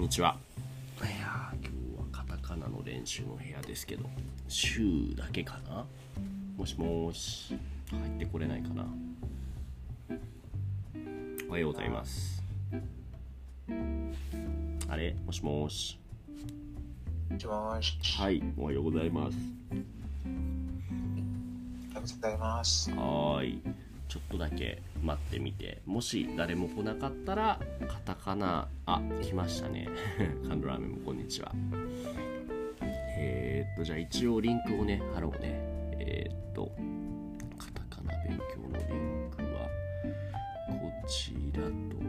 [0.00, 0.38] んにちは。
[0.98, 1.68] いやー今日
[1.98, 4.08] はカタカナの練習の部屋ですけど、
[4.48, 5.84] 週だけかな？
[6.56, 7.54] もしもーし、
[7.90, 8.86] 入ってこれないかな？
[11.50, 12.42] おはようございます。
[14.88, 15.14] あれ？
[15.26, 15.98] もしもーし。
[17.30, 17.98] もしもし。
[18.18, 19.36] はい、おはようございます。
[19.36, 19.80] おは
[21.96, 22.90] ようございます。
[22.92, 23.60] はーい。
[24.10, 29.88] ちょっとだけ待ってみて、もし誰も来なかったら、カタカナ、あ、来ましたね。
[30.48, 31.52] カンドラーメンもこんにちは。
[33.16, 35.60] えー、っと、じゃあ一応リンクをね、貼ろうね。
[36.00, 36.72] えー、っと、
[37.56, 39.70] カタカナ勉強のリンクは、
[40.66, 41.99] こちらと、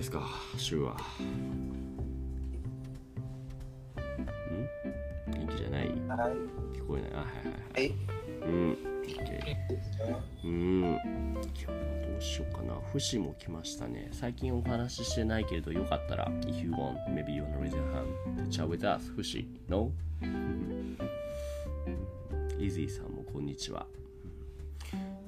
[0.00, 0.96] ですか、週は。
[1.20, 1.86] ん？
[5.26, 5.88] 元気じゃない？
[5.88, 5.98] はい。
[6.74, 7.88] 聞こえないあ、はいはいはい。
[7.90, 7.94] はい。
[8.40, 8.78] うん。
[10.42, 10.80] うん。
[11.34, 11.72] 今日は
[12.08, 12.74] どうしようかな。
[12.90, 14.08] フシも来ましたね。
[14.12, 18.06] 最近お話ししてないけれど、よかったら、if you want, maybe you wanna raise your hand
[18.38, 19.12] to chat with us.
[19.68, 19.92] No?
[22.58, 23.86] イージーさんもこんにちは。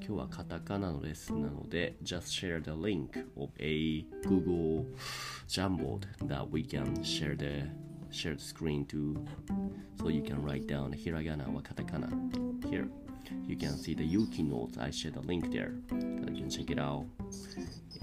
[0.04, 4.84] 今日はカタカナのレッスンなので、just share the link of a Google
[5.46, 7.70] Jamboard that we can share the
[8.10, 9.16] share the screen to
[10.00, 12.10] so you can write down hiragana or katakana
[12.68, 12.88] here.
[13.46, 14.76] You can see the Yuki notes.
[14.76, 15.72] I share the link there.
[15.92, 17.04] You can check it out.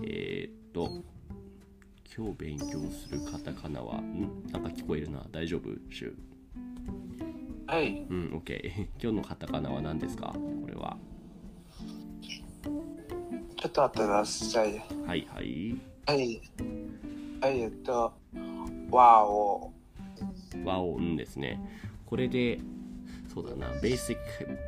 [0.01, 1.03] えーっと、
[2.15, 5.25] 今日勉強するカタカナは、んなんか聞こえるな。
[5.33, 6.13] 大丈夫シュ
[7.67, 8.05] はい。
[8.09, 8.87] うん、OK。
[9.01, 10.97] 今日のカタカナは何ですかこれは。
[13.59, 14.83] ちょっと待ってください。
[15.05, 15.75] はいはい。
[16.05, 16.41] はい。
[17.41, 18.13] はい、えっと、
[18.89, 19.73] わお。
[20.63, 21.59] 和音ですね。
[22.05, 22.59] これで、
[23.33, 24.17] そうだな、basic,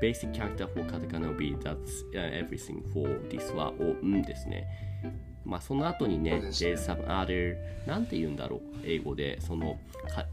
[0.01, 4.67] basic character for カタカナ will be that's、uh, everything for this 和音ですね。
[5.45, 7.55] まあその後にね、ね there's some other
[7.87, 9.79] なんて言うんだろう、英語で、その、
[10.13, 10.25] か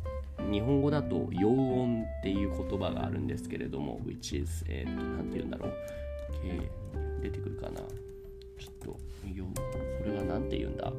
[0.50, 5.72] 日本語だと陽音っていう言葉があるんですけれども、which is、えー、と、なんて言うんだろう、
[6.44, 6.88] えー
[7.20, 7.80] 出てくるかな。
[8.58, 9.00] ちょっと、
[9.34, 9.52] 陽こ
[10.04, 10.92] れはなんて言うんだ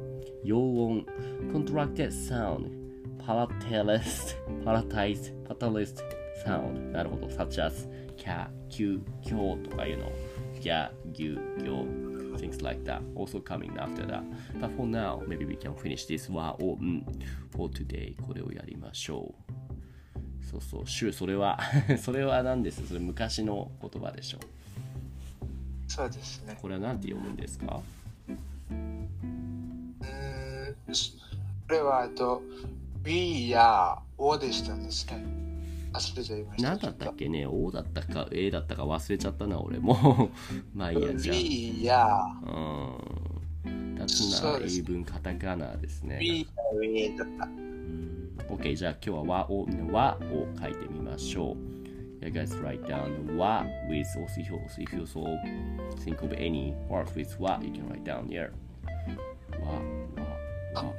[0.44, 1.06] 陽音、
[1.52, 2.70] contracted sound,
[3.18, 6.02] palatalized, palatized, palatalized
[6.44, 10.12] sound なるほど、such as キャ、キュ、キョとかいうの、
[10.60, 14.22] ギャ、ギュ、ギョ things like that also coming after that
[14.60, 17.04] but for now maybe we can finish this 和音
[17.50, 19.60] for today これをやりましょう
[20.50, 21.60] そうそう、シュそれは
[22.02, 24.40] それは何ですそれ昔の言葉でしょう
[26.00, 26.58] そうですね。
[26.60, 27.80] これは何て読むんですか？
[28.70, 29.96] うーん。
[31.66, 32.42] これは、えっと、
[33.02, 35.24] B や O でしたんですね。
[35.92, 36.68] 忘れちゃいました。
[36.70, 40.30] 何だったっけね O だったか A だったか忘れちゃったな俺も
[40.74, 42.40] まあいいやじゃ B やあ
[43.64, 46.46] うんだつな英文カタカナですね B や
[46.84, 47.44] A だった。
[47.46, 51.56] うん OK じゃあ今日は和を和を書いてみましょう
[52.20, 55.38] Yeah, guys, write down 和 with also if you, if you so
[56.00, 58.52] think of any words with 和 you can write down here
[59.58, 59.80] 和
[60.74, 60.94] 和和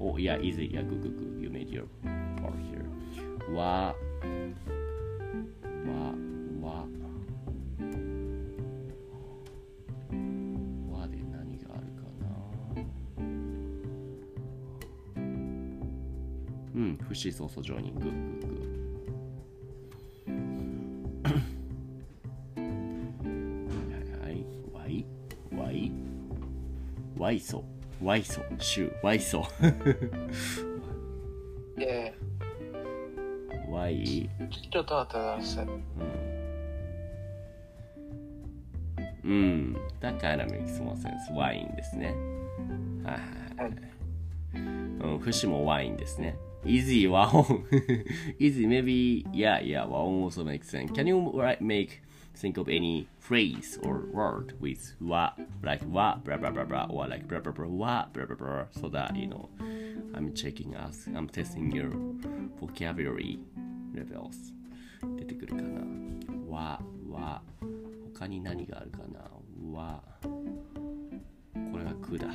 [0.00, 0.66] Oh yeah, easy.
[0.66, 1.40] Yeah, good, good, good.
[1.40, 1.86] You made your
[2.36, 2.84] part here.
[3.48, 3.94] 和
[5.84, 6.14] 和
[6.60, 6.86] 和
[10.90, 12.26] 和で何があるかな
[16.74, 18.00] うん、不思そうそうジョイニング。
[18.00, 18.63] グッグッ
[27.24, 27.64] わいそ、
[28.02, 29.48] わいそ、しゅ、わいそ。
[31.74, 32.12] で、
[33.70, 34.28] わい、
[34.70, 35.64] ちょっと待ってください。
[35.64, 35.80] うん。
[39.24, 39.76] うん。
[40.00, 41.34] だから makes more sense.
[41.34, 42.14] ワインですね。
[43.02, 44.60] はい。
[45.02, 46.36] うん、節もワインですね。
[46.66, 47.64] easy waon.
[48.38, 50.92] easy, maybe, yeah, yeah, waon also makes sense.
[50.92, 52.02] Can you make,
[52.34, 55.32] think of any phrase or word with wa,
[55.64, 58.64] like wa, blah, blah, blah, blah, or like blah, blah, blah, wa, blah, blah, blah,
[58.70, 59.48] so that, you know,
[60.14, 61.90] I'm checking us, I'm testing your
[62.60, 63.38] vocabulary
[63.94, 64.52] levels.
[65.16, 65.80] 出てくるかな
[66.48, 66.80] わ、
[67.10, 67.42] わ、
[68.14, 69.20] 他に何があるかな
[69.78, 72.28] わ、これがくだ。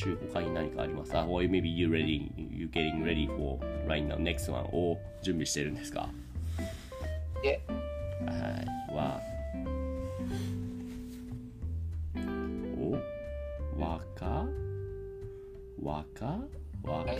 [0.00, 6.08] 週他に何かありますか ?or maybe you ready, you getting ready for right now, next one を準備してるんですか
[7.44, 7.60] いえ、
[8.24, 8.94] はい。
[8.94, 9.20] は、
[12.78, 14.46] おわか
[15.82, 16.38] わか
[16.82, 17.12] わか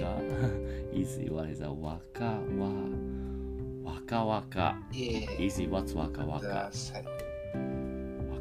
[0.94, 2.24] ?easy, what is a わか
[2.58, 2.70] わ
[3.84, 6.46] わかわか easy, what's わかわか。
[6.48, 6.70] わ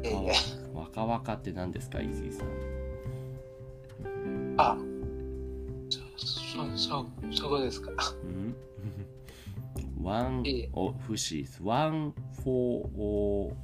[0.02, 0.32] かわ
[0.72, 2.79] わかわかって何ですか easy さん。
[4.60, 4.76] あ、
[5.88, 7.90] そ、そ、そ、そこですか。
[8.24, 8.54] うん。
[10.02, 12.50] ワンいい、お、フシーズ、ワン、フォー、
[12.98, 13.56] お、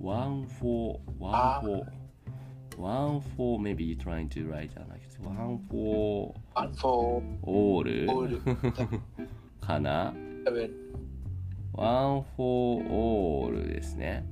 [0.00, 5.22] ワン、フォー、ワン、フォー、ワン、フォー、maybe you trying to write down like this.
[5.24, 8.10] ワン、フォー、ワン、フォー、オール？
[8.10, 8.40] オール、
[9.60, 10.12] かな？
[10.44, 10.70] 多分、
[11.72, 14.26] one、for、all ですね。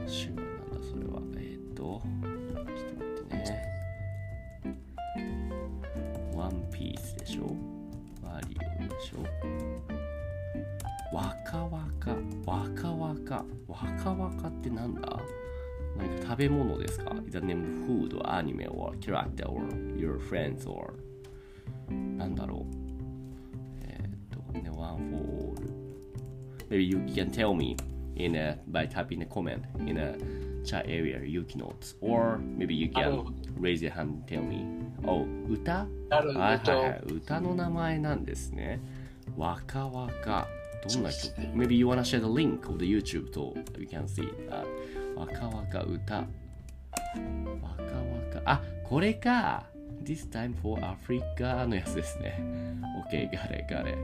[0.06, 1.20] シュなんだそれは。
[1.36, 3.74] えっ、ー、と、ちょっと待ってね。
[6.34, 7.54] ワンピースでしょ？
[8.22, 9.18] ワリオでしょ？
[11.14, 12.10] わかわか、
[12.44, 15.20] わかわか、わかわかってなんだ？
[15.96, 19.62] 何か食べ物ですか that name food or anime or character or
[19.96, 20.94] your friends or
[22.16, 22.76] なんだろう
[23.82, 25.54] えーっとね、one for
[26.70, 27.76] Maybe you can tell me
[28.16, 30.16] in a, by typing a comment in a
[30.64, 34.64] chat area, Yuki notes or maybe you can raise your hand and tell me
[35.06, 37.14] Oh, 歌はいはいはど。
[37.14, 38.80] い、歌の名前なんですね。
[39.36, 40.46] わかわか。
[40.88, 44.64] どんな曲 Maybe you wanna share the link of the YouTube so you can see that.
[45.16, 46.16] わかわか歌。
[46.16, 48.42] わかわか。
[48.44, 49.66] あ、これか。
[50.02, 52.38] This time for Africa のやつですね。
[53.08, 53.96] OK, got it, got it.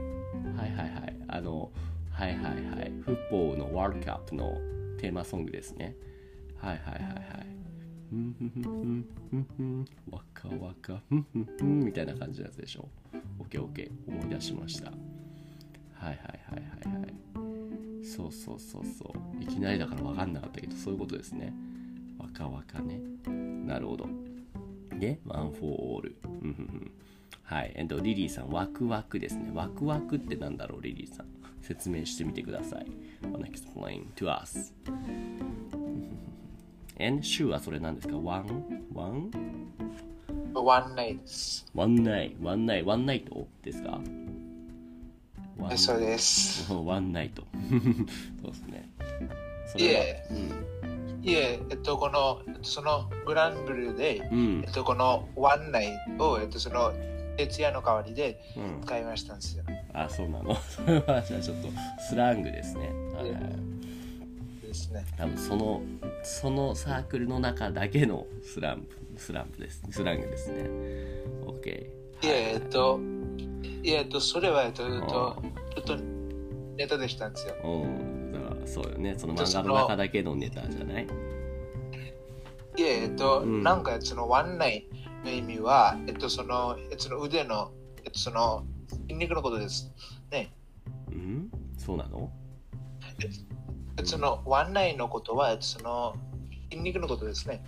[0.57, 1.15] はいはいはい。
[1.27, 1.71] あの、
[2.11, 2.91] はいはいはい。
[3.01, 4.57] フットボーのワールドカップの
[4.99, 5.95] テーマソングですね。
[6.57, 7.51] はいはいはいはい。
[8.09, 12.87] ふんふんふんふんふんわかわかふんふんふんみたいな感じのやつでしょ。
[13.39, 14.91] オッケーオッケー思い出しました。
[14.91, 17.30] はいはいはいはいはい。
[18.15, 19.43] そうそうそうそう。
[19.43, 21.53] いきなりだから分かんなかったけど、そういうことですね。
[22.19, 22.99] わかわかね。
[23.65, 24.07] なるほど。
[24.99, 26.15] で、 one・for・all。
[27.43, 27.71] はい。
[27.75, 29.51] えっと、リリーさん、ワクワクですね。
[29.53, 31.27] ワクワクってなんだろう、リリーさん。
[31.61, 32.85] 説明してみてください。
[33.23, 34.73] wanna explain to us.
[36.99, 38.45] and 週はそれなんですか ?one?
[38.93, 39.31] one?
[40.53, 40.95] ワン？
[40.95, 41.65] ナイトです。
[41.73, 42.35] one night?
[42.41, 42.85] one night?
[42.85, 43.99] one night ですか？
[45.71, 46.71] えそうです。
[46.73, 47.43] ワンナイト。
[48.41, 48.89] そうですね。
[49.67, 50.25] そいえ、
[51.23, 54.37] いえ、えっと、この、えっとそのグランブルーで、うん。
[54.37, 56.91] うんえっと、このワンナイトを、えっと、その、
[57.37, 58.81] 徹夜の代わりでうん。
[58.83, 59.63] 使いましたんですよ。
[59.93, 60.55] あ、そうなの。
[60.61, 61.67] それはじゃあちょっと
[62.09, 62.89] スラングですね。
[63.15, 63.71] はいはい
[64.71, 65.05] ですね。
[65.17, 65.81] 多分その
[66.23, 70.63] そのサークルの中だけのスランプスランプですスラングですね
[71.45, 71.69] OK
[72.23, 72.99] いえ、えっと、
[73.83, 75.35] いえ、えっと、それは、えっと、ちょ
[75.79, 75.97] っと
[76.77, 77.55] ネタでしたんですよ。
[77.63, 79.15] うんだからそうよね。
[79.17, 81.07] その漫画の中だけのネタじゃない？
[82.77, 83.63] いえ、えっと、うん。
[83.63, 84.87] なんか、そのワンナイ
[85.23, 87.71] トの意味は、えっと、その、えっと、その腕の、
[88.05, 88.63] えっと、その、
[89.07, 89.91] 筋肉のことです。
[90.31, 90.53] ね。
[91.11, 91.51] うん？
[91.77, 92.31] そうなの？
[93.19, 96.15] えっと、その、ワンナイトのことは、えっと、その、
[96.71, 97.63] 筋肉のことですね。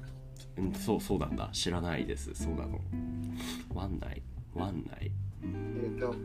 [0.58, 1.50] うんそうそうなんだ。
[1.52, 2.34] 知らないです。
[2.34, 2.80] そうなの。
[3.74, 4.22] ワンナイ
[4.54, 5.12] ワンナイう
[5.44, 6.16] えんっと、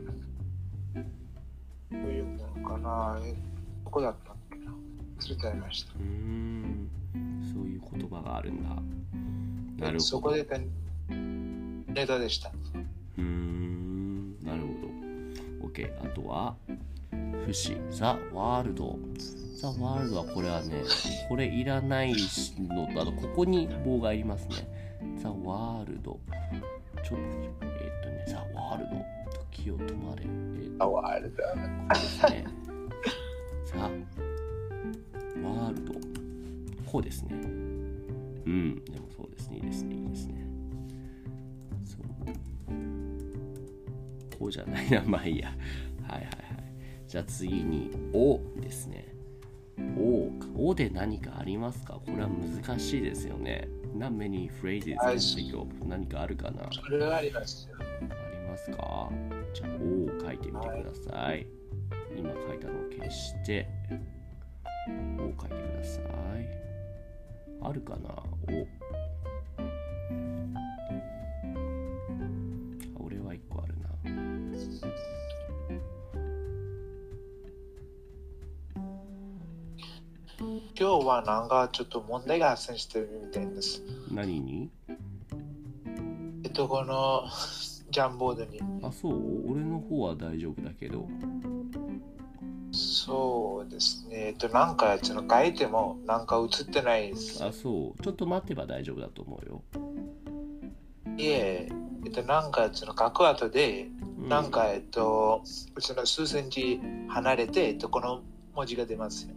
[1.90, 3.34] どういうものかなえ
[3.84, 4.72] どこだったっけな
[5.20, 5.94] 忘れちゃいました。
[5.94, 6.90] うーん
[7.52, 8.82] そういう言葉があるんだなる
[9.86, 10.56] ほどそこでた
[11.08, 12.50] ネタでした。
[13.16, 14.62] うーんなる
[15.60, 16.56] ほど OK あとは
[17.48, 17.76] 不死。
[17.90, 18.98] ザ・ワールド。
[19.56, 20.82] ザ・ワールドはこれはね、
[21.30, 22.12] これいらない
[22.58, 24.68] のと、あとここに棒がいりますね。
[25.22, 26.20] ザ・ワールド。
[27.02, 27.18] ちょっ
[27.58, 27.67] と、
[29.62, 30.24] 時を止まれ。
[30.78, 31.42] あ、ワールド。
[31.88, 32.46] ですね。
[33.66, 35.94] ザ・ワールド。
[36.86, 37.34] こうですね。
[37.34, 40.46] うん、でもそうですね、いいですね、いいですね。
[41.84, 42.02] そう。
[44.38, 45.48] こうじゃないな、まあいいや。
[45.48, 45.56] はい
[46.12, 46.34] はいはい。
[47.06, 49.12] じゃあ次に、おですね。
[49.96, 50.46] おか。
[50.56, 51.94] おで何かありますか？
[51.94, 53.68] これは難しいですよね。
[53.96, 56.62] Not many phrases can think of 何かあるかな？
[56.62, 57.76] あそれはありますよ。
[57.78, 59.10] りますか？
[59.54, 61.46] じゃあ、おを書いてみてください。
[62.16, 63.68] 今書いたのを消して、
[65.18, 66.04] おを書いてください。
[67.60, 68.08] あるかな？
[68.08, 68.12] お。
[68.12, 68.24] あ
[73.00, 73.88] 俺は一個あるな。
[80.40, 83.82] 今日はなんかちょっと問題が発生してるみたいです。
[84.12, 84.70] 何に？
[86.44, 87.24] えっと、この
[87.90, 88.60] ジャンボードに。
[88.82, 89.50] あ、そう？
[89.50, 91.08] 俺の方は大丈夫だけど。
[92.70, 94.28] そうですね。
[94.28, 97.42] えっと、なんかその書いてもなんか映ってないです。
[97.42, 98.02] あ、そう。
[98.02, 99.62] ちょっと待ってば大丈夫だと思うよ。
[101.16, 101.68] いえ、
[102.04, 103.88] えっと、なんかその書く後で、
[104.22, 105.40] うなんかえっと、
[105.78, 106.78] その数センチ
[107.08, 108.22] 離れて、えっと、この
[108.54, 109.34] 文字が出ますよ。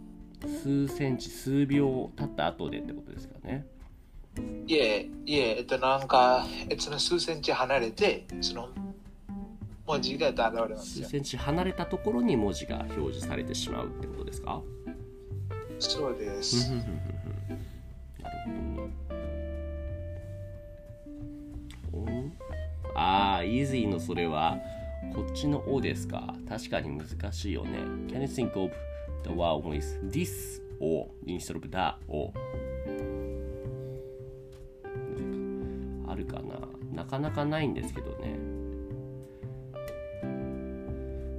[0.62, 3.66] 数センチ、数秒経った後でってことですかね。
[4.66, 8.68] いえ、いえ、えっと、なんか、えっと、その数センチ離れて、その
[9.86, 11.04] 文字が現れますよ。
[11.06, 14.62] 数センチ離れたところに文字が表示されてしまうってことですか？
[15.78, 16.84] そうでふすなる
[21.90, 22.02] ほど
[22.94, 24.58] ああ、イージーのそれは、
[25.12, 26.34] こっちの「お」ですか？
[26.48, 27.78] 確かに難しいよね。
[28.08, 28.72] Can you think of
[29.24, 32.30] the word with this or instead of that or?
[36.12, 36.58] あるかな
[36.92, 38.38] なかなかないんですけどね。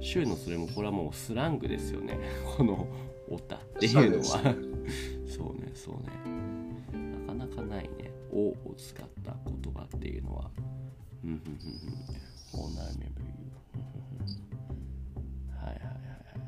[0.00, 2.18] 週のそれもこれはもうスラングですよね。
[2.56, 2.88] この
[3.30, 4.54] 「おた」っていうのは。
[5.26, 6.10] そうね、そうね。
[7.26, 8.10] なかなかないね。
[8.32, 10.50] おを使った言葉っていうのは。
[11.24, 12.68] うんうんうんうん。
[15.56, 16.44] はいはいはいはい。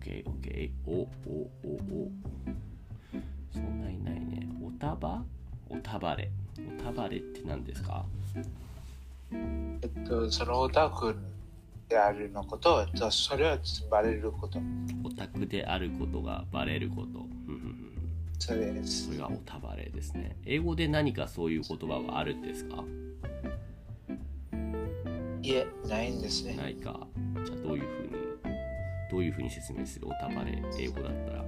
[0.00, 0.72] OK、OK。
[0.86, 2.10] お、お、お、お。
[3.52, 4.48] そんないないね。
[4.62, 5.22] おたば？
[5.68, 6.30] おたばれ。
[6.78, 8.04] おたばれって何ですか？
[9.32, 11.16] えっと、そのオタク
[11.88, 13.58] であるのこと、えっと、それは
[13.90, 14.60] バレること。
[15.04, 17.26] オタクであることがバレること。
[18.38, 19.18] それですそれ。
[19.18, 20.36] がおたばれですね。
[20.46, 22.84] 英語で何かそういう言葉はあるんですか？
[25.42, 26.54] いえ、ないんですね。
[26.54, 27.06] ないか。
[27.44, 28.10] じゃあどういうふうに、
[29.10, 30.08] どういうふうに説明する？
[30.08, 31.44] おたばれ、英語だったら。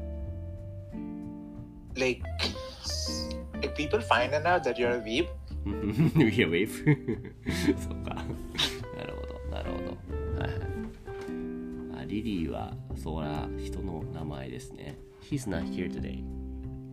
[1.95, 3.32] Like, if
[3.75, 5.27] people find out that you're a weeb,
[5.65, 6.69] We are a wave
[7.79, 8.15] そうか。
[8.97, 9.85] なるほど、なるほど。
[10.41, 12.03] はいはい。
[12.03, 14.97] あリリーは、そら、人の名前ですね。
[15.31, 16.19] He's not here today.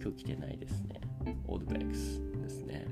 [0.01, 1.01] 今日来てないですね。
[1.47, 2.85] Old Bex ですね。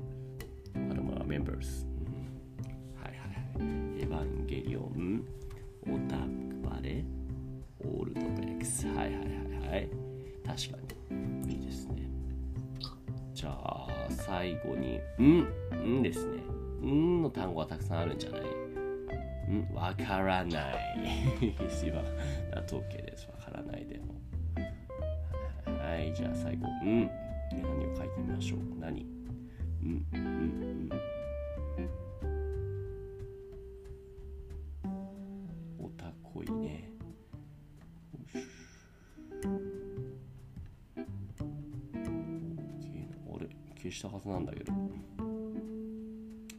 [0.74, 1.86] まだまだ members。
[1.86, 4.02] うんはいはいはい。
[4.02, 5.24] エヴァンゲリオン、
[5.86, 7.04] オタクバレ、
[7.80, 8.86] オールドベックス。
[8.88, 9.88] はいはいはいはい。
[10.44, 10.78] 確か
[11.46, 11.52] に。
[11.52, 12.02] いいですね。
[13.32, 13.77] じゃあ、
[14.28, 16.42] 最後に、ん、んですね。
[16.82, 18.40] んの単語はたくさんあるんじゃない？
[19.50, 20.74] ん、わからない。
[21.66, 22.04] 一番、
[22.52, 23.26] だと OK です。
[23.28, 24.14] わからないでも。
[25.64, 27.10] はい、じゃあ最後、ん。
[27.52, 28.58] 何を書いてみましょう？
[28.78, 29.02] 何？
[29.02, 30.18] ん、ん、
[30.84, 30.90] ん。
[43.88, 44.72] あれ消したはずなんだけど。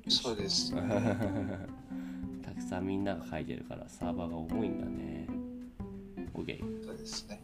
[0.08, 0.74] そうです。
[2.42, 5.28] たくさんみんなが書いてるからサーバーが重いんだね。
[6.34, 6.84] OK。
[6.84, 7.44] そうですね。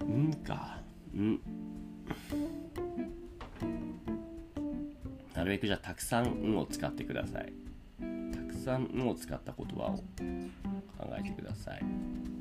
[0.00, 0.80] うんか。
[1.14, 1.40] うん。
[5.34, 7.52] なるべくじゃあたくさん「ん」を使ってください。
[8.62, 10.02] さん「ん」を使った言葉を考
[11.18, 12.31] えてください。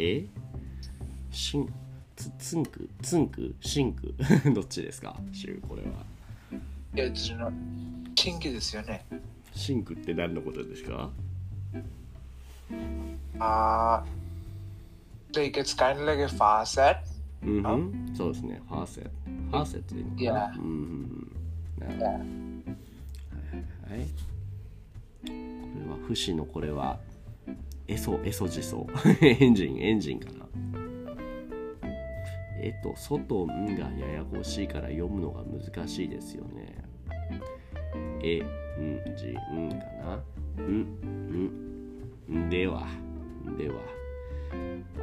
[0.00, 0.26] え？
[1.30, 1.72] シン、
[2.16, 2.88] つ、つんく？
[3.02, 3.54] つんく？
[3.60, 4.14] シンク
[4.52, 5.16] どっちですか？
[5.32, 5.88] シュこれは。
[6.94, 7.52] いや、その、
[8.16, 9.06] 新規ですよね。
[9.54, 11.10] シンクって何のことですか？
[13.38, 16.98] あー、like it's kind of like a faucet.
[17.42, 18.60] うんふん、そうですね。
[18.68, 19.10] ファーセット。
[19.50, 20.48] ファーセットでいいのかな？
[20.48, 20.66] るほど。
[21.96, 22.06] Yeah.
[23.88, 24.06] はい。
[25.24, 25.32] これ
[25.90, 26.98] は、不死のこれは、
[27.88, 28.86] エソ、エソジソ。
[29.20, 30.46] エンジン、エンジンかな。
[32.62, 36.74] えっと、外、んがややこしいから読むのが難しいですよね。
[38.22, 40.62] え、ん、じ、んかな。
[40.62, 40.82] ん、
[42.28, 42.86] ん、では、
[43.56, 43.80] では。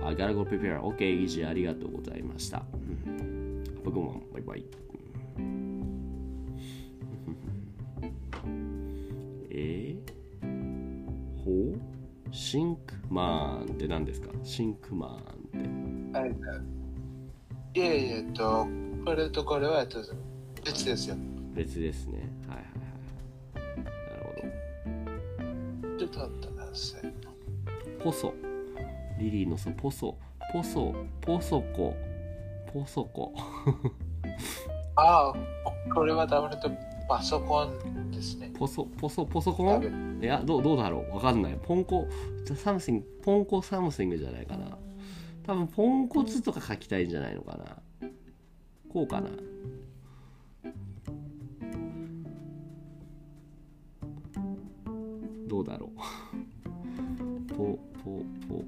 [0.06, 0.80] I gotta go prepare.
[0.80, 2.64] OK, イジありがとうございました。
[3.84, 4.87] 僕も、バイバイ。
[12.38, 14.30] シンクマンって何ですか？
[14.44, 16.20] シンクマンって。
[16.20, 16.36] はい。
[17.74, 18.68] いやいや、えっと、
[19.04, 19.98] これとこれは、えっと、
[20.64, 21.16] 別ですよ。
[21.56, 22.30] 別ですね。
[22.48, 22.68] はいはい
[23.56, 23.84] はい。
[23.84, 24.36] なるほ
[25.90, 25.98] ど。
[25.98, 27.14] ちょっと待ってください。
[28.04, 28.32] ポソ。
[29.18, 30.16] リリーのそポソ。
[30.54, 30.94] ポソ。
[31.20, 31.96] ポソコ。
[32.72, 33.34] ポソコ。
[34.96, 35.34] ああ、
[35.92, 36.70] これは多分えっと
[37.10, 38.52] パソコンですね。
[38.60, 41.60] ポソ、ポソ、ポソコ多ン分いや、どうどうだろうわかんない。
[41.62, 42.08] ポンコ、
[42.56, 44.78] サムシング、ポンコサムシングじゃないかな。
[45.44, 48.10] 多分、ポンコツとか書きたいんじゃないのかな。
[48.90, 49.30] こうかな。
[55.48, 57.50] どうだろう。
[57.54, 58.64] ポ、ポ、ポ、ポ、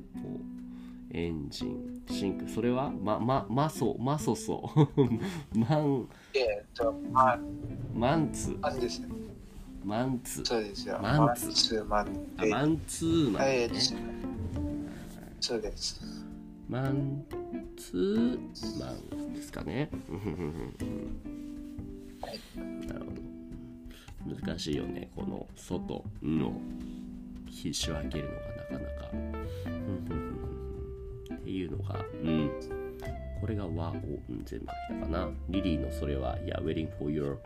[1.11, 2.47] エンジン、シンク。
[2.47, 4.69] それはま、ま、マソ、マソソ。
[5.53, 6.63] マン、え
[7.11, 7.45] マン、
[7.93, 9.18] マンツ、マンですね。
[9.89, 10.43] マンツ。
[10.45, 10.99] そうですよ。
[11.01, 13.79] マンツツ、マンあマンツーマンはい、ね。
[15.41, 15.99] そうです。
[16.69, 17.25] マン
[17.75, 18.91] ツーマ
[19.25, 19.89] ンですかね。
[22.55, 24.35] なるほど。
[24.45, 26.53] 難しいよね、この外の
[27.47, 29.07] 必死を開けるのがなかなか。
[31.33, 32.51] っていうのが、うん。
[33.41, 33.93] これが和を、
[34.29, 35.29] うん、全部書いたかな。
[35.49, 37.37] リリーのそれは、Yeah, waiting for your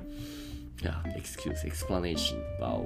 [0.82, 2.86] yeah, excuse, explanation about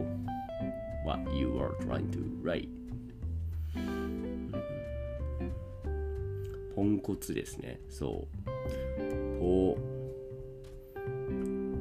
[1.04, 2.69] what you are trying to write.
[6.76, 7.80] ポンコツですね。
[7.89, 9.39] そう。
[9.39, 9.78] ポ、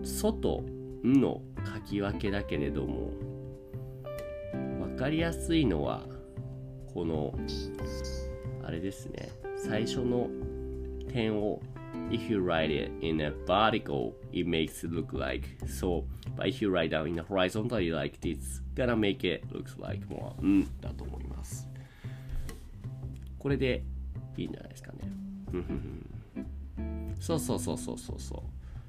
[0.03, 0.65] 外
[1.05, 1.43] の
[1.75, 3.11] 書き分けだけれども、
[4.81, 6.07] わかりやすいのは、
[6.95, 7.39] この、
[8.63, 9.29] あれですね。
[9.59, 10.31] 最初の
[11.13, 11.61] 点を、
[12.11, 16.05] if you write it in a vertical, it makes it look like so.
[16.37, 20.07] But if you write down in a horizontally like this, gonna make it looks like
[20.09, 21.69] more うんだと思います。
[23.39, 23.83] これで
[24.37, 24.99] いいんじゃないですかね。
[25.51, 26.07] ふん
[27.19, 28.43] そうそうそうそうそうそ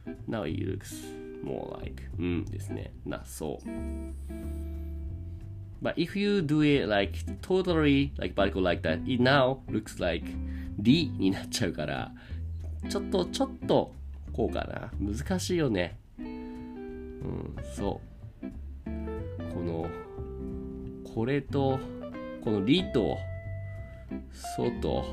[0.05, 0.09] う。
[0.29, 2.91] Now it looks more like うんですね。
[3.05, 3.67] な、そう。
[5.81, 10.27] But if you do it like totally like vertical like that, it now looks like
[10.79, 12.11] D になっちゃうから、
[12.89, 13.91] ちょっとちょっと
[14.33, 14.91] こうかな。
[14.99, 15.97] 難しいよね。
[16.19, 18.01] うん、そ
[18.85, 19.53] う。
[19.53, 19.89] この、
[21.13, 21.79] これと、
[22.43, 23.17] このリと、
[24.55, 25.05] ソと、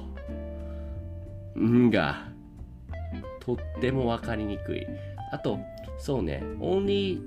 [1.59, 2.29] んが、
[3.41, 4.87] とってもわかりにくい。
[5.33, 5.59] あと、
[5.99, 7.19] そうね、only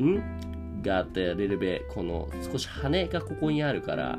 [0.00, 4.18] んがあって a little bit この少し羽がここにあるから、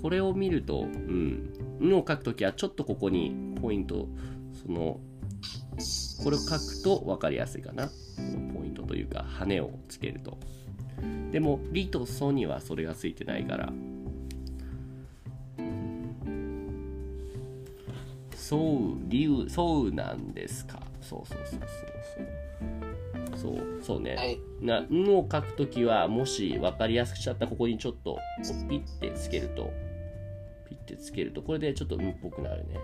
[0.00, 1.50] これを見ると、うん、
[1.80, 4.06] んを書くときはちょっとここにポイント、
[4.54, 5.00] その、
[6.22, 7.88] これを書くと分かりやすいかな。
[8.54, 10.38] ポイントというか、羽をつけると。
[11.32, 13.72] でも、リとソにはそれがついてないから、
[18.44, 20.78] そう、理由、そうなんですか。
[21.00, 21.68] そうそうそうそう
[23.38, 23.54] そう。
[23.56, 24.16] そう、そうね。
[24.16, 24.38] はい。
[24.60, 28.18] な、んを書くときは、もし分かりやすくしちゃったらここにちょっと、
[28.68, 29.72] ピッてつけると、
[30.68, 32.76] ピッてつけると、これでちょっとんっぽくなるね。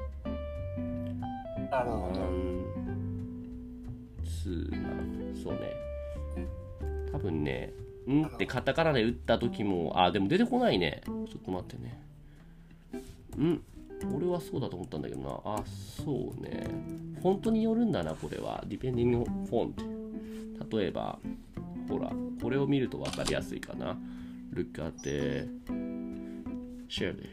[1.71, 2.21] なるほど。
[2.21, 2.65] ン、
[4.25, 5.35] ツーマン。
[5.43, 5.77] そうね。
[7.13, 7.73] 多分ね、
[8.09, 8.25] ん。
[8.25, 11.03] ってカタカナで打った時も、あ、でも出てこないね。
[11.05, 12.03] ちょっと待ってね
[13.39, 13.45] う。
[13.45, 13.63] ん。
[14.15, 15.03] 俺はそうだと思ったん。
[15.03, 15.41] だけどな。
[15.45, 16.67] あ、そうね。
[17.23, 17.93] フォントによるん。
[17.93, 18.65] だな、これは。
[18.67, 19.75] depending on font。
[20.77, 21.19] 例えば、
[21.89, 23.97] ほら、これを見ると分かりやすいかな。
[24.53, 25.49] Look at the
[26.89, 27.29] share the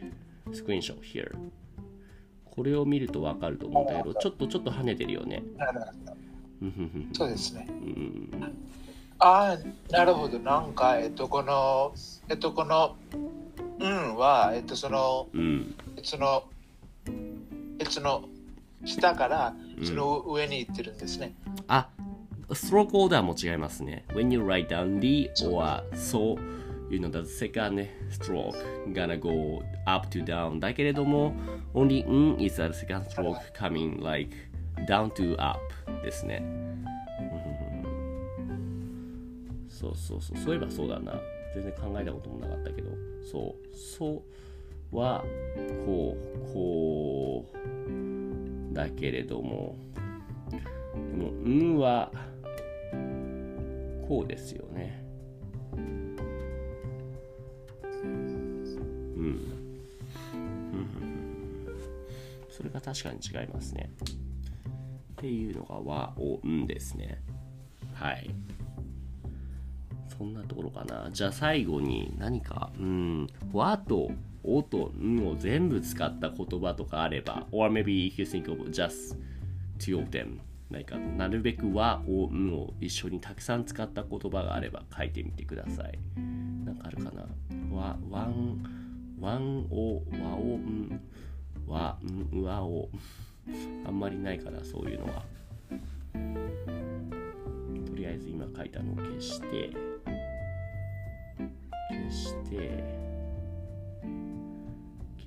[0.52, 1.36] screenshot here.
[2.58, 5.44] これを見ると分かると思うんだけど、ちょっとちょっと跳ねてるよね。
[7.14, 7.68] そうですね。
[7.70, 8.58] うん
[9.20, 10.40] ああ、なるほど。
[10.40, 11.94] なんか、えっと、この、
[12.30, 12.96] えっと、この、
[13.80, 15.76] うんは、えっと、その、うん。
[16.04, 16.44] その、
[17.80, 18.26] えその、
[18.86, 21.36] 下からうんその上に行ってるんですね。
[21.68, 21.90] あ、
[22.54, 24.06] ストロークオーダーも違いますね。
[24.10, 26.38] When you write down the or so,
[26.90, 28.56] you know, the second stroke
[28.94, 30.60] gonna go up to down.
[30.60, 31.34] だけれども、
[31.74, 34.36] only in is a second stroke coming like
[34.88, 35.60] down to up
[36.04, 36.42] ですね。
[36.42, 36.78] うん
[39.78, 40.38] そうそうそう。
[40.38, 41.14] そういえばそうだな。
[41.54, 42.90] 全然考えたこともなかったけど。
[43.32, 43.78] そう。
[43.78, 44.24] そ
[44.92, 45.24] うは、
[45.86, 49.76] こう、こう、だけれども、
[50.50, 52.12] でも、んは、
[54.08, 55.04] こうですよね。
[62.50, 63.90] それが確かに違いますね。
[64.02, 67.22] っていうのが和、お、んですね。
[67.94, 68.30] はい。
[70.18, 71.10] そんなところかな。
[71.12, 74.10] じゃあ最後に何か、うん、和と
[74.44, 79.16] おとんを全部使った言葉とかあれば、or maybe if you think of just
[79.78, 80.40] two of them
[80.72, 86.00] 何かなるべく和をんを一緒にたくさん使った言葉があれば書いてみてください。
[86.66, 87.76] なんかあるかな？
[87.76, 88.77] わ、わん、
[89.20, 90.02] わんお、わ
[90.36, 91.02] おん、
[91.68, 92.88] わん、わお。
[93.86, 95.24] あんまりないからそういうのは。
[96.14, 99.72] とりあえず今書いたのを消して、
[101.90, 102.84] 消して、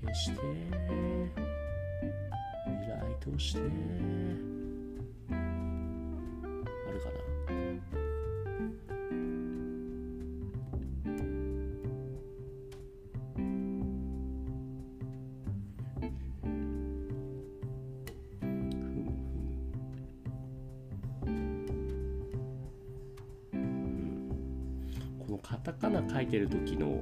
[0.02, 0.36] 消して、
[2.66, 3.60] リライトして、
[5.30, 5.32] あ
[6.92, 7.29] るかな？
[26.50, 27.00] 時の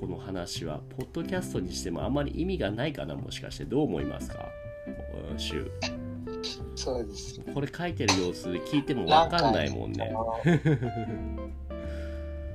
[0.00, 3.64] この話はポッドキャストにしてもあまり意味がないかなもしかして。
[3.64, 4.48] どう思いますか？
[5.30, 5.70] うんシュ
[6.74, 7.40] そうです。
[7.54, 10.12] これ書いてる様子聞いてもわかんないもんね。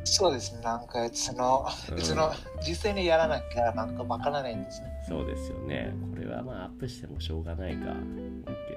[0.04, 0.62] そうですね。
[0.62, 2.00] なんか、その、うん。
[2.00, 2.32] その、
[2.68, 4.88] 実際にやらなきゃなんかわからないんですね。
[5.08, 5.94] そうですよね。
[6.12, 7.94] これはまあアップしてもしょうがないか。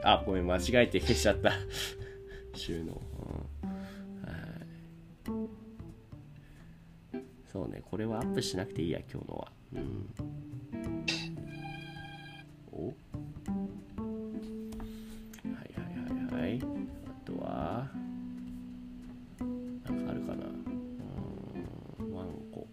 [0.05, 1.53] あごめん間違えて消しちゃった。
[2.55, 3.01] 収納、
[7.53, 9.53] そうねこれはアップしなくていいや今日のは。
[9.75, 10.09] うん。
[12.73, 12.87] お。
[12.87, 12.93] は
[15.67, 16.59] いはいはいはい。
[16.59, 17.91] あとは
[19.85, 20.47] なんかあるかな。
[22.01, 22.15] うん。
[22.15, 22.67] ワンコ。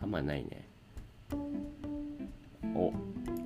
[0.00, 0.68] あんまないね。
[2.76, 2.92] お。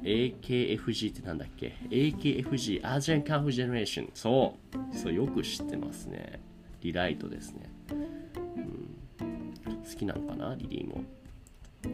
[0.02, 4.54] AKFG ってなんだっけ ?AKFG アジアンカンフジェネレーションそ
[4.92, 4.96] う。
[4.96, 6.38] そうよく知ってますね。
[6.82, 7.62] リライトですね、
[9.90, 11.03] 好きなのかなリリーも、
[11.85, 11.88] う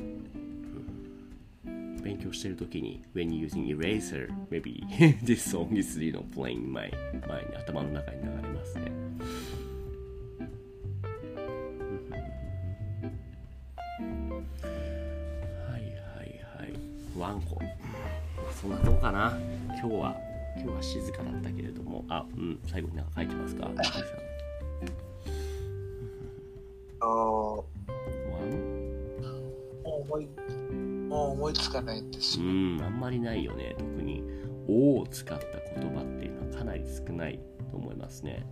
[1.71, 1.97] ん。
[2.03, 4.83] 勉強してるときに When using eraser maybe
[5.23, 6.91] this song is you know playing my
[7.29, 8.91] 前に頭の中に流れますね。
[15.69, 15.85] はいはい
[16.59, 16.73] はい。
[17.19, 17.61] ワンコ。
[18.61, 19.39] そんなとこかな。
[19.81, 20.17] 今日は
[20.57, 22.05] 今日は静かだったけれども。
[22.09, 22.59] あうん。
[22.67, 23.71] 最後に何か書いてますか？
[32.23, 32.51] かないんですうよ。
[32.51, 32.83] ん。
[32.83, 33.75] あんまりないよね。
[33.79, 34.23] 特に
[34.69, 35.45] 「お」を使った
[35.81, 37.39] 言葉っていうのはかなり少ない
[37.71, 38.47] と思いますね。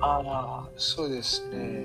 [0.00, 1.84] ああ、そうですおね。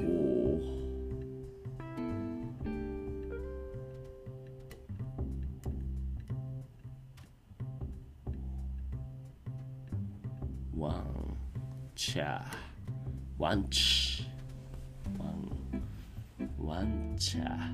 [10.77, 11.37] おワン
[11.95, 12.41] チャ
[13.37, 14.25] ワンチ
[15.19, 15.49] ワン
[16.59, 17.73] ワンチャな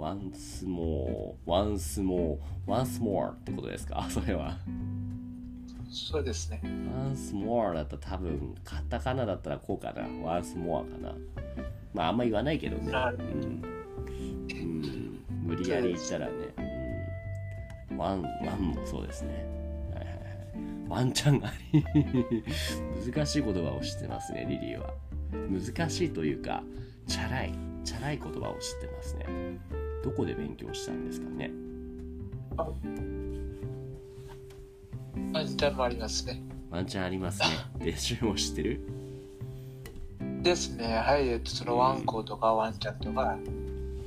[0.00, 4.06] once more once more once more ってことですか？
[4.10, 4.56] それは。
[5.90, 6.60] そうですね。
[6.64, 10.02] once more だったら多分カタカナだったらこうかな。
[10.02, 11.14] once more かな。
[11.92, 12.92] まああんま言わないけどね。
[12.92, 13.62] うん、
[14.50, 16.32] うん、無理やり言ったらね、
[17.90, 19.44] うん、ワンワンもそうですね。
[19.92, 20.88] はいはいはい。
[20.88, 21.84] ワンチャンあり。
[23.12, 24.94] 難しい言葉を知ってますねリリーは。
[25.32, 26.62] 難しいというか
[27.06, 27.52] チャラい。
[27.82, 29.24] チャラい言葉を知ってますね
[30.02, 31.50] どこで勉強したんですかね？
[35.32, 36.42] ワンちゃんもありますね。
[36.70, 37.46] ワンチャンありますね
[37.84, 38.80] 練習も知ってる？
[40.42, 40.96] ですね。
[40.96, 43.36] はい、えっと、そのワンコとかワンちゃんとか、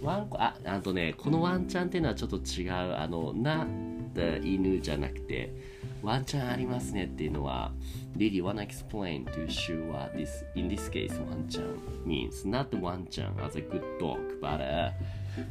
[0.01, 0.41] ワンコ？
[0.41, 3.67] ああとねこのワンチャンっていうのはちょっと違うあのなっ
[4.15, 5.53] た犬じゃなくて、
[6.01, 7.71] ワンちゃんありますねっていうのは、
[8.17, 11.65] you wanna explain to Shu what this, in this case, ワンちゃん
[12.05, 12.47] means?
[12.47, 14.91] Not ワンちゃん as a good dog, but、uh,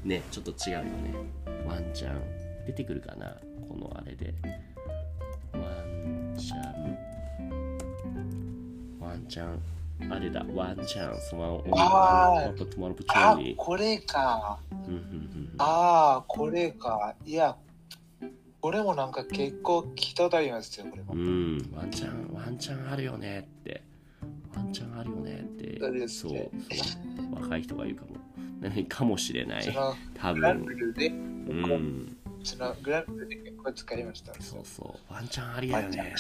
[0.05, 1.15] ね、ちょっと違うよね。
[1.67, 2.21] ワンちゃん。
[2.67, 3.37] 出てくるかな？
[3.69, 4.35] このあれで。
[5.53, 6.61] ワンちゃん。
[9.01, 9.61] ワンちゃん。
[10.11, 11.21] あれだ、ワンちゃん。
[11.21, 12.53] そのああ
[13.57, 14.59] これか。
[15.59, 17.15] ああ、これか。
[17.25, 17.57] いや、
[18.61, 21.15] これもなんか結構聞いたことありますよ、これも。
[21.15, 23.83] うん、ワンちゃん、ワンちゃんあるよねって。
[24.57, 25.79] ワンちゃんあるよねって。
[25.81, 26.51] そうそう。
[27.35, 28.22] 若い人が言うかも。
[28.63, 29.77] 何かもしれない。
[30.15, 30.79] 多グランブ分。
[30.79, 32.17] ルで、うん。
[32.45, 34.35] そのグランブルで結構使いました。
[34.41, 35.13] そうそう。
[35.13, 36.15] ワンちゃんありだよね。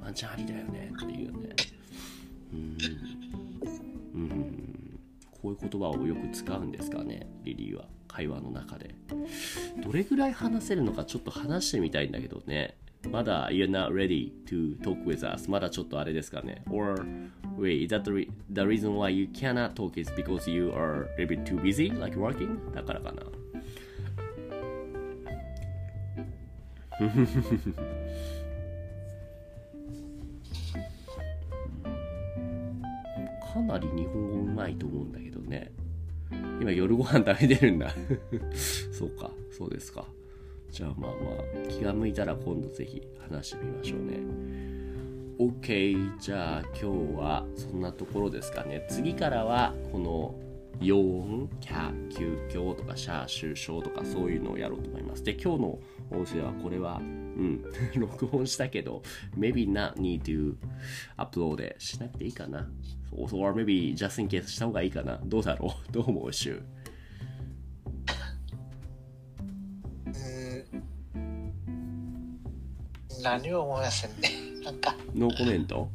[0.00, 1.56] ワンちゃんありだよねっていうね。
[2.52, 2.78] うん。
[4.14, 5.00] うん。
[5.42, 7.84] こういう言葉をよく使うんですかね、リリーは。
[8.06, 8.94] 会話の中で。
[9.82, 12.76] どれぐらい話せるのかちょっと話してみたいんだけどね。
[13.10, 15.50] まだ You're not ready to talk with us.
[15.50, 16.62] まだちょっとあれですかね。
[16.70, 17.04] Or,
[17.58, 21.08] wait, is that the, re- the reason why you cannot talk is because you are
[21.16, 22.58] a little bit too busy, like working?
[22.74, 23.22] だからかな。
[33.52, 35.72] かなり日本語うまいと思うんだけどね。
[36.60, 37.92] 今夜ご飯食べてるんだ。
[38.92, 40.04] そうか、そうですか。
[40.70, 41.16] じゃあまあま
[41.64, 44.77] あ、気が向いたら今度ぜひ話してみましょうね。
[45.38, 46.84] OK、じゃあ今日
[47.16, 48.84] はそんなところですかね。
[48.90, 50.34] 次からはこの
[50.80, 55.22] 陽音、キャ、急遽とかシャー、シュ、ショーとかそういうのをやろうと思います。
[55.22, 55.78] で、今日の
[56.10, 57.62] 音声はこれは、うん、
[57.94, 59.02] 録音したけど、
[59.38, 60.56] maybe not need to
[61.16, 62.68] upload しなくていいかな。
[63.12, 65.20] or maybe just in case した方がいいかな。
[65.24, 65.90] どうだろう？
[65.92, 70.64] どう思う、シュうー
[73.22, 74.37] 何も思いませんね。
[74.68, 75.88] なんか、ノーコメント？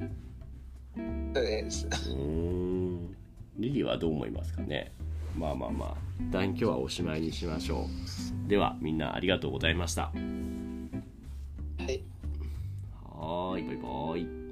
[0.95, 1.01] そ
[1.39, 1.88] うです。
[1.88, 3.15] うーん。
[3.57, 4.91] リリーはどう思いますかね？
[5.38, 7.86] まあまあまあ、一旦今日はおしまいにしましょ
[8.45, 8.49] う。
[8.49, 10.05] では、みんなありがとうございました。
[10.05, 10.12] は
[11.88, 12.01] い。
[13.15, 14.42] はーい、バイバイ。